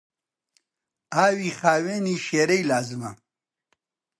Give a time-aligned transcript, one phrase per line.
[1.13, 3.11] ئاوی خاوێنی شێرەی لازمە.